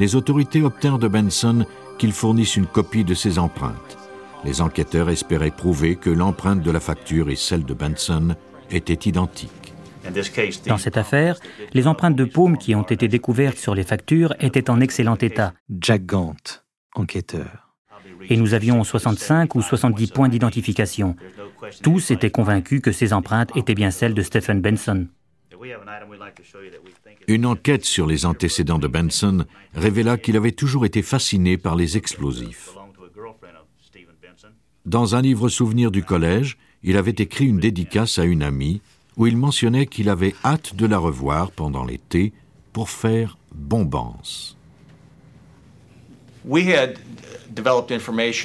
Les 0.00 0.16
autorités 0.16 0.62
obtinrent 0.62 0.98
de 0.98 1.06
Benson 1.06 1.64
qu'il 1.96 2.12
fournisse 2.12 2.56
une 2.56 2.66
copie 2.66 3.04
de 3.04 3.14
ses 3.14 3.38
empreintes. 3.38 3.96
Les 4.44 4.60
enquêteurs 4.60 5.10
espéraient 5.10 5.52
prouver 5.52 5.94
que 5.94 6.10
l'empreinte 6.10 6.60
de 6.62 6.70
la 6.72 6.80
facture 6.80 7.30
et 7.30 7.36
celle 7.36 7.64
de 7.64 7.72
Benson 7.72 8.34
étaient 8.72 9.08
identiques. 9.08 9.72
Dans 10.66 10.76
cette 10.76 10.96
affaire, 10.96 11.38
les 11.72 11.86
empreintes 11.86 12.16
de 12.16 12.24
paume 12.24 12.58
qui 12.58 12.74
ont 12.74 12.82
été 12.82 13.06
découvertes 13.06 13.58
sur 13.58 13.76
les 13.76 13.84
factures 13.84 14.34
étaient 14.40 14.70
en 14.70 14.80
excellent 14.80 15.18
état. 15.18 15.54
Jack 15.70 16.04
Gant, 16.04 16.34
enquêteur. 16.96 17.61
Et 18.28 18.36
nous 18.36 18.54
avions 18.54 18.82
65 18.84 19.54
ou 19.54 19.62
70 19.62 20.08
points 20.08 20.28
d'identification. 20.28 21.16
Tous 21.82 22.10
étaient 22.10 22.30
convaincus 22.30 22.80
que 22.80 22.92
ces 22.92 23.12
empreintes 23.12 23.50
étaient 23.56 23.74
bien 23.74 23.90
celles 23.90 24.14
de 24.14 24.22
Stephen 24.22 24.60
Benson. 24.60 25.06
Une 27.28 27.46
enquête 27.46 27.84
sur 27.84 28.06
les 28.06 28.26
antécédents 28.26 28.78
de 28.78 28.88
Benson 28.88 29.44
révéla 29.74 30.18
qu'il 30.18 30.36
avait 30.36 30.52
toujours 30.52 30.84
été 30.84 31.02
fasciné 31.02 31.56
par 31.56 31.76
les 31.76 31.96
explosifs. 31.96 32.70
Dans 34.84 35.14
un 35.14 35.22
livre 35.22 35.48
souvenir 35.48 35.92
du 35.92 36.02
collège, 36.02 36.58
il 36.82 36.96
avait 36.96 37.14
écrit 37.16 37.46
une 37.46 37.60
dédicace 37.60 38.18
à 38.18 38.24
une 38.24 38.42
amie 38.42 38.80
où 39.16 39.26
il 39.26 39.36
mentionnait 39.36 39.86
qu'il 39.86 40.08
avait 40.08 40.34
hâte 40.44 40.74
de 40.74 40.86
la 40.86 40.98
revoir 40.98 41.52
pendant 41.52 41.84
l'été 41.84 42.32
pour 42.72 42.90
faire 42.90 43.38
bombance. 43.54 44.56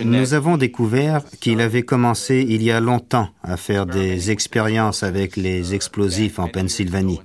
Nous 0.05 0.33
avons 0.33 0.57
découvert 0.57 1.21
qu'il 1.39 1.61
avait 1.61 1.83
commencé 1.83 2.45
il 2.47 2.61
y 2.61 2.71
a 2.71 2.79
longtemps 2.79 3.29
à 3.43 3.57
faire 3.57 3.85
des 3.85 4.31
expériences 4.31 5.03
avec 5.03 5.35
les 5.35 5.73
explosifs 5.73 6.39
en 6.39 6.47
Pennsylvanie. 6.47 7.21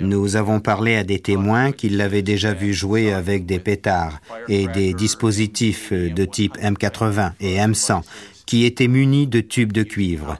Nous 0.00 0.36
avons 0.36 0.60
parlé 0.60 0.96
à 0.96 1.04
des 1.04 1.20
témoins 1.20 1.72
qui 1.72 1.88
l'avaient 1.88 2.22
déjà 2.22 2.52
vu 2.52 2.74
jouer 2.74 3.12
avec 3.12 3.46
des 3.46 3.58
pétards 3.58 4.20
et 4.48 4.66
des 4.68 4.92
dispositifs 4.92 5.92
de 5.92 6.24
type 6.24 6.58
M80 6.58 7.32
et 7.40 7.56
M100 7.56 8.02
qui 8.44 8.64
étaient 8.64 8.88
munis 8.88 9.26
de 9.26 9.40
tubes 9.40 9.72
de 9.72 9.82
cuivre. 9.82 10.38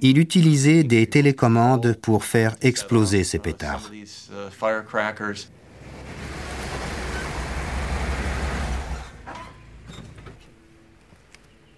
Il 0.00 0.18
utilisait 0.18 0.82
des 0.82 1.06
télécommandes 1.06 1.96
pour 2.00 2.24
faire 2.24 2.56
exploser 2.62 3.24
ces 3.24 3.38
pétards. 3.38 3.90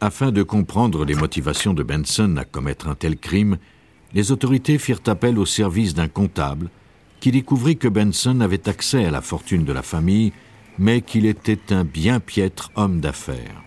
Afin 0.01 0.31
de 0.31 0.45
comprendre 0.45 1.05
les 1.05 1.17
motivations 1.17 1.75
de 1.75 1.83
Benson 1.83 2.37
à 2.37 2.45
commettre 2.45 2.87
un 2.87 2.95
tel 2.95 3.17
crime, 3.17 3.59
les 4.15 4.31
autorités 4.31 4.79
firent 4.79 5.03
appel 5.07 5.39
au 5.39 5.45
service 5.45 5.93
d'un 5.93 6.07
comptable 6.07 6.71
qui 7.19 7.33
découvrit 7.33 7.77
que 7.77 7.89
Benson 7.89 8.41
avait 8.41 8.69
accès 8.69 9.05
à 9.05 9.11
la 9.11 9.21
fortune 9.21 9.65
de 9.65 9.73
la 9.73 9.83
famille, 9.83 10.33
mais 10.79 11.01
qu'il 11.01 11.27
était 11.27 11.73
un 11.73 11.83
bien 11.85 12.21
piètre 12.21 12.71
homme 12.77 13.01
d'affaires. 13.01 13.65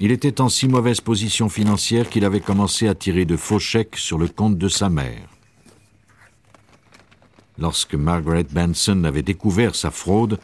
Il 0.00 0.12
était 0.12 0.42
en 0.42 0.50
si 0.50 0.68
mauvaise 0.68 1.00
position 1.00 1.48
financière 1.48 2.10
qu'il 2.10 2.26
avait 2.26 2.40
commencé 2.40 2.88
à 2.88 2.94
tirer 2.94 3.24
de 3.24 3.38
faux 3.38 3.58
chèques 3.58 3.96
sur 3.96 4.18
le 4.18 4.28
compte 4.28 4.58
de 4.58 4.68
sa 4.68 4.90
mère. 4.90 5.28
Lorsque 7.58 7.94
Margaret 7.94 8.46
Benson 8.52 9.02
avait 9.04 9.22
découvert 9.22 9.74
sa 9.74 9.90
fraude, 9.90 10.38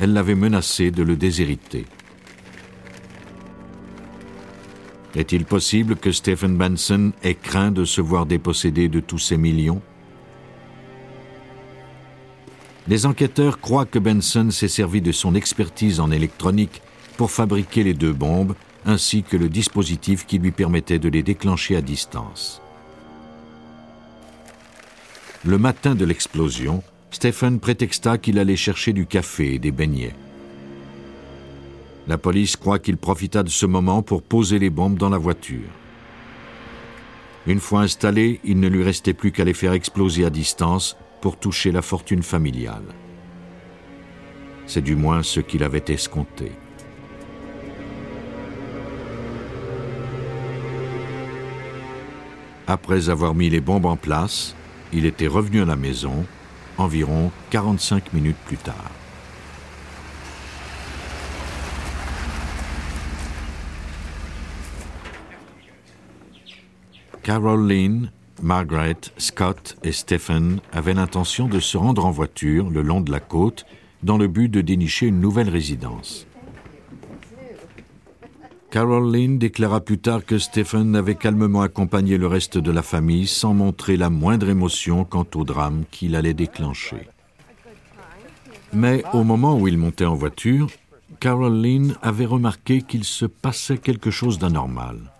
elle 0.00 0.14
l'avait 0.14 0.34
menacé 0.34 0.90
de 0.90 1.02
le 1.02 1.14
déshériter. 1.14 1.84
Est-il 5.16 5.46
possible 5.46 5.96
que 5.96 6.12
Stephen 6.12 6.58
Benson 6.58 7.12
ait 7.22 7.34
craint 7.34 7.70
de 7.70 7.86
se 7.86 8.02
voir 8.02 8.26
dépossédé 8.26 8.88
de 8.88 9.00
tous 9.00 9.18
ses 9.18 9.38
millions? 9.38 9.80
Les 12.86 13.06
enquêteurs 13.06 13.58
croient 13.58 13.86
que 13.86 13.98
Benson 13.98 14.50
s'est 14.50 14.68
servi 14.68 15.00
de 15.00 15.12
son 15.12 15.34
expertise 15.34 16.00
en 16.00 16.10
électronique 16.10 16.82
pour 17.16 17.30
fabriquer 17.30 17.82
les 17.82 17.94
deux 17.94 18.12
bombes 18.12 18.54
ainsi 18.84 19.22
que 19.22 19.38
le 19.38 19.48
dispositif 19.48 20.26
qui 20.26 20.38
lui 20.38 20.52
permettait 20.52 20.98
de 20.98 21.08
les 21.08 21.22
déclencher 21.22 21.76
à 21.76 21.80
distance. 21.80 22.60
Le 25.44 25.58
matin 25.58 25.94
de 25.94 26.04
l'explosion, 26.04 26.82
Stephen 27.10 27.58
prétexta 27.58 28.18
qu'il 28.18 28.38
allait 28.38 28.54
chercher 28.54 28.92
du 28.92 29.06
café 29.06 29.54
et 29.54 29.58
des 29.58 29.72
beignets. 29.72 30.14
La 32.08 32.18
police 32.18 32.56
croit 32.56 32.78
qu'il 32.78 32.96
profita 32.96 33.42
de 33.42 33.48
ce 33.48 33.66
moment 33.66 34.02
pour 34.02 34.22
poser 34.22 34.58
les 34.58 34.70
bombes 34.70 34.96
dans 34.96 35.08
la 35.08 35.18
voiture. 35.18 35.68
Une 37.46 37.60
fois 37.60 37.80
installées, 37.80 38.40
il 38.44 38.60
ne 38.60 38.68
lui 38.68 38.82
restait 38.82 39.14
plus 39.14 39.32
qu'à 39.32 39.44
les 39.44 39.54
faire 39.54 39.72
exploser 39.72 40.24
à 40.24 40.30
distance 40.30 40.96
pour 41.20 41.36
toucher 41.38 41.72
la 41.72 41.82
fortune 41.82 42.22
familiale. 42.22 42.94
C'est 44.66 44.82
du 44.82 44.96
moins 44.96 45.22
ce 45.22 45.40
qu'il 45.40 45.62
avait 45.62 45.84
escompté. 45.88 46.52
Après 52.68 53.10
avoir 53.10 53.34
mis 53.34 53.48
les 53.48 53.60
bombes 53.60 53.86
en 53.86 53.96
place, 53.96 54.56
il 54.92 55.06
était 55.06 55.28
revenu 55.28 55.62
à 55.62 55.66
la 55.66 55.76
maison 55.76 56.24
environ 56.78 57.30
45 57.50 58.12
minutes 58.12 58.36
plus 58.46 58.56
tard. 58.56 58.90
Caroline, 67.26 68.12
Margaret, 68.40 68.98
Scott 69.18 69.76
et 69.82 69.90
Stephen 69.90 70.60
avaient 70.72 70.94
l'intention 70.94 71.48
de 71.48 71.58
se 71.58 71.76
rendre 71.76 72.06
en 72.06 72.12
voiture 72.12 72.70
le 72.70 72.82
long 72.82 73.00
de 73.00 73.10
la 73.10 73.18
côte 73.18 73.66
dans 74.04 74.16
le 74.16 74.28
but 74.28 74.48
de 74.48 74.60
dénicher 74.60 75.06
une 75.06 75.20
nouvelle 75.20 75.48
résidence. 75.48 76.28
Caroline 78.70 79.38
déclara 79.38 79.80
plus 79.80 79.98
tard 79.98 80.24
que 80.24 80.38
Stephen 80.38 80.94
avait 80.94 81.16
calmement 81.16 81.62
accompagné 81.62 82.16
le 82.16 82.28
reste 82.28 82.58
de 82.58 82.70
la 82.70 82.82
famille 82.82 83.26
sans 83.26 83.54
montrer 83.54 83.96
la 83.96 84.08
moindre 84.08 84.48
émotion 84.48 85.04
quant 85.04 85.26
au 85.34 85.42
drame 85.42 85.82
qu'il 85.90 86.14
allait 86.14 86.32
déclencher. 86.32 87.08
Mais 88.72 89.02
au 89.12 89.24
moment 89.24 89.58
où 89.58 89.66
il 89.66 89.78
montait 89.78 90.04
en 90.04 90.14
voiture, 90.14 90.68
Caroline 91.18 91.96
avait 92.02 92.24
remarqué 92.24 92.82
qu'il 92.82 93.02
se 93.02 93.26
passait 93.26 93.78
quelque 93.78 94.12
chose 94.12 94.38
d'anormal. 94.38 95.10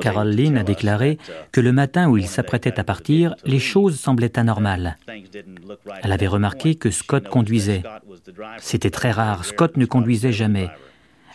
Caroline 0.00 0.58
a 0.58 0.62
déclaré 0.64 1.18
que 1.52 1.60
le 1.60 1.72
matin 1.72 2.08
où 2.08 2.16
il 2.16 2.26
s'apprêtait 2.26 2.78
à 2.78 2.84
partir, 2.84 3.34
les 3.44 3.58
choses 3.58 3.98
semblaient 3.98 4.38
anormales. 4.38 4.96
Elle 6.02 6.12
avait 6.12 6.26
remarqué 6.26 6.74
que 6.74 6.90
Scott 6.90 7.28
conduisait. 7.28 7.82
C'était 8.58 8.90
très 8.90 9.10
rare, 9.10 9.44
Scott 9.44 9.76
ne 9.76 9.86
conduisait 9.86 10.32
jamais. 10.32 10.68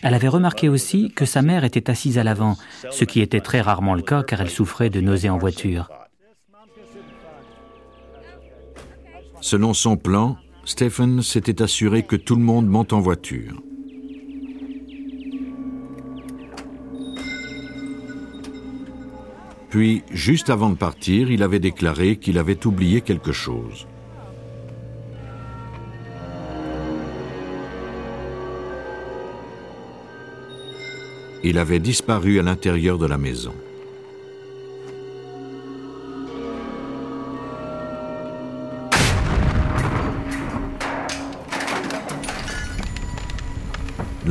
Elle 0.04 0.14
avait 0.14 0.28
remarqué 0.28 0.70
aussi 0.70 1.12
que 1.12 1.26
sa 1.26 1.42
mère 1.42 1.64
était 1.64 1.90
assise 1.90 2.18
à 2.18 2.24
l'avant, 2.24 2.58
ce 2.90 3.06
qui 3.06 3.22
était 3.22 3.42
très 3.42 3.62
rarement 3.62 3.96
le 3.96 4.02
cas 4.02 4.24
car 4.24 4.42
elle 4.42 4.50
souffrait 4.50 4.90
de 4.90 5.02
nausées 5.02 5.30
en 5.30 5.38
voiture. 5.38 5.90
Selon 9.42 9.74
son 9.74 9.98
plan, 9.98 10.38
Stephen 10.66 11.24
s'était 11.24 11.64
assuré 11.64 12.04
que 12.04 12.16
tout 12.16 12.36
le 12.36 12.44
monde 12.44 12.68
monte 12.68 12.94
en 12.94 13.00
voiture. 13.00 13.62
Puis, 19.72 20.04
juste 20.12 20.50
avant 20.50 20.70
de 20.70 20.76
partir, 20.76 21.32
il 21.32 21.44
avait 21.44 21.60
déclaré 21.60 22.18
qu'il 22.18 22.38
avait 22.38 22.68
oublié 22.68 23.00
quelque 23.00 23.32
chose. 23.32 23.88
Il 31.42 31.58
avait 31.58 31.80
disparu 31.80 32.38
à 32.38 32.44
l'intérieur 32.44 32.98
de 32.98 33.06
la 33.06 33.18
maison. 33.18 33.54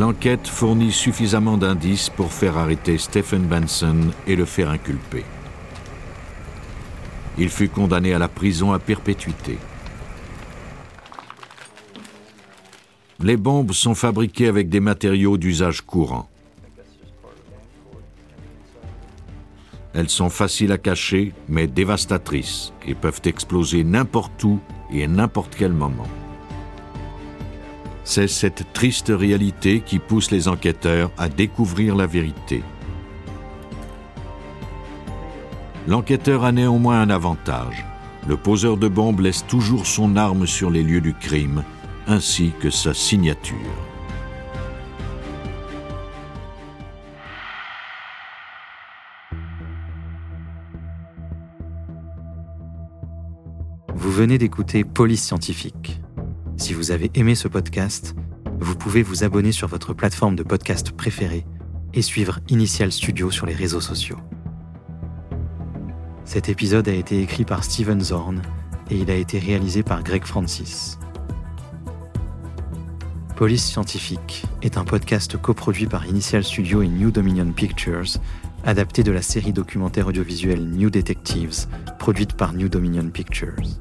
L'enquête 0.00 0.48
fournit 0.48 0.92
suffisamment 0.92 1.58
d'indices 1.58 2.08
pour 2.08 2.32
faire 2.32 2.56
arrêter 2.56 2.96
Stephen 2.96 3.42
Benson 3.42 3.98
et 4.26 4.34
le 4.34 4.46
faire 4.46 4.70
inculper. 4.70 5.26
Il 7.36 7.50
fut 7.50 7.68
condamné 7.68 8.14
à 8.14 8.18
la 8.18 8.28
prison 8.28 8.72
à 8.72 8.78
perpétuité. 8.78 9.58
Les 13.22 13.36
bombes 13.36 13.72
sont 13.72 13.94
fabriquées 13.94 14.48
avec 14.48 14.70
des 14.70 14.80
matériaux 14.80 15.36
d'usage 15.36 15.82
courant. 15.82 16.30
Elles 19.92 20.08
sont 20.08 20.30
faciles 20.30 20.72
à 20.72 20.78
cacher, 20.78 21.34
mais 21.46 21.66
dévastatrices, 21.66 22.72
et 22.86 22.94
peuvent 22.94 23.20
exploser 23.24 23.84
n'importe 23.84 24.42
où 24.44 24.60
et 24.90 25.04
à 25.04 25.08
n'importe 25.08 25.54
quel 25.58 25.74
moment. 25.74 26.08
C'est 28.12 28.26
cette 28.26 28.72
triste 28.72 29.12
réalité 29.14 29.82
qui 29.86 30.00
pousse 30.00 30.32
les 30.32 30.48
enquêteurs 30.48 31.12
à 31.16 31.28
découvrir 31.28 31.94
la 31.94 32.06
vérité. 32.08 32.60
L'enquêteur 35.86 36.42
a 36.42 36.50
néanmoins 36.50 37.02
un 37.02 37.08
avantage. 37.08 37.86
Le 38.26 38.36
poseur 38.36 38.78
de 38.78 38.88
bombes 38.88 39.20
laisse 39.20 39.46
toujours 39.46 39.86
son 39.86 40.16
arme 40.16 40.44
sur 40.44 40.70
les 40.70 40.82
lieux 40.82 41.00
du 41.00 41.14
crime, 41.14 41.62
ainsi 42.08 42.50
que 42.58 42.68
sa 42.68 42.94
signature. 42.94 43.54
Vous 53.94 54.10
venez 54.10 54.36
d'écouter 54.36 54.82
Police 54.82 55.22
Scientifique. 55.22 56.00
Si 56.60 56.74
vous 56.74 56.90
avez 56.90 57.10
aimé 57.14 57.34
ce 57.34 57.48
podcast, 57.48 58.14
vous 58.60 58.76
pouvez 58.76 59.02
vous 59.02 59.24
abonner 59.24 59.50
sur 59.50 59.66
votre 59.66 59.94
plateforme 59.94 60.36
de 60.36 60.42
podcast 60.42 60.92
préférée 60.92 61.46
et 61.94 62.02
suivre 62.02 62.38
Initial 62.50 62.92
Studio 62.92 63.30
sur 63.30 63.46
les 63.46 63.54
réseaux 63.54 63.80
sociaux. 63.80 64.18
Cet 66.26 66.50
épisode 66.50 66.86
a 66.86 66.92
été 66.92 67.22
écrit 67.22 67.46
par 67.46 67.64
Steven 67.64 68.02
Zorn 68.02 68.42
et 68.90 68.98
il 68.98 69.10
a 69.10 69.14
été 69.14 69.38
réalisé 69.38 69.82
par 69.82 70.02
Greg 70.02 70.22
Francis. 70.26 70.98
Police 73.36 73.64
Scientifique 73.64 74.44
est 74.60 74.76
un 74.76 74.84
podcast 74.84 75.38
coproduit 75.38 75.86
par 75.86 76.06
Initial 76.06 76.44
Studio 76.44 76.82
et 76.82 76.88
New 76.88 77.10
Dominion 77.10 77.50
Pictures, 77.52 78.18
adapté 78.64 79.02
de 79.02 79.12
la 79.12 79.22
série 79.22 79.54
documentaire 79.54 80.08
audiovisuelle 80.08 80.68
New 80.68 80.90
Detectives, 80.90 81.66
produite 81.98 82.34
par 82.34 82.52
New 82.52 82.68
Dominion 82.68 83.08
Pictures. 83.08 83.80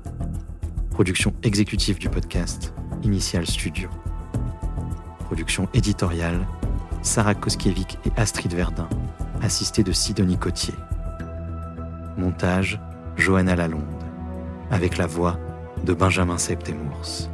Production 0.99 1.33
exécutive 1.43 1.97
du 1.97 2.09
podcast, 2.09 2.73
Initial 3.03 3.47
Studio. 3.47 3.89
Production 5.19 5.69
éditoriale, 5.73 6.45
Sarah 7.03 7.35
Koskiewicz 7.35 7.95
et 8.05 8.11
Astrid 8.17 8.53
Verdun, 8.53 8.89
assistée 9.41 9.81
de 9.81 9.93
Sidonie 9.93 10.37
Cotier. 10.37 10.73
Montage, 12.17 12.81
Johanna 13.15 13.55
Lalonde, 13.55 14.03
avec 14.71 14.97
la 14.97 15.07
voix 15.07 15.39
de 15.85 15.93
Benjamin 15.93 16.37
Septemours. 16.37 17.29